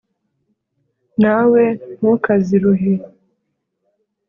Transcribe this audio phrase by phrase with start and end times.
[1.21, 1.63] Na we
[1.97, 2.93] ntukaziruhe,